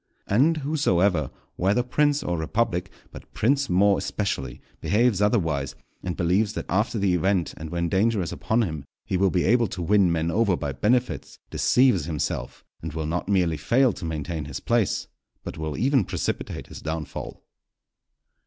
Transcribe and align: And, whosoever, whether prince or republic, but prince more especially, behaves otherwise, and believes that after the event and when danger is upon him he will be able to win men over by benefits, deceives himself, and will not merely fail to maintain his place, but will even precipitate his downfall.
And, 0.25 0.57
whosoever, 0.65 1.29
whether 1.57 1.83
prince 1.83 2.23
or 2.23 2.35
republic, 2.35 2.89
but 3.11 3.31
prince 3.35 3.69
more 3.69 3.99
especially, 3.99 4.59
behaves 4.79 5.21
otherwise, 5.21 5.75
and 6.01 6.17
believes 6.17 6.53
that 6.53 6.65
after 6.69 6.97
the 6.97 7.13
event 7.13 7.53
and 7.55 7.69
when 7.69 7.87
danger 7.87 8.19
is 8.23 8.31
upon 8.31 8.63
him 8.63 8.83
he 9.05 9.15
will 9.15 9.29
be 9.29 9.43
able 9.43 9.67
to 9.67 9.81
win 9.83 10.11
men 10.11 10.31
over 10.31 10.57
by 10.57 10.71
benefits, 10.71 11.37
deceives 11.51 12.05
himself, 12.05 12.65
and 12.81 12.93
will 12.93 13.05
not 13.05 13.29
merely 13.29 13.57
fail 13.57 13.93
to 13.93 14.03
maintain 14.03 14.45
his 14.45 14.59
place, 14.59 15.05
but 15.43 15.59
will 15.59 15.77
even 15.77 16.03
precipitate 16.03 16.65
his 16.65 16.81
downfall. 16.81 17.43